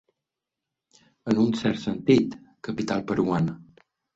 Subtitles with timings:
[1.33, 2.35] En un cert sentit,
[2.69, 3.59] capital peruana.